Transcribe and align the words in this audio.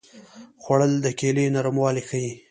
خوړل 0.63 0.93
د 1.01 1.07
کیلې 1.19 1.45
نرموالی 1.55 2.03
ښيي 2.09 2.31